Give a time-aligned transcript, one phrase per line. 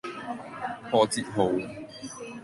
[0.89, 1.51] 破折號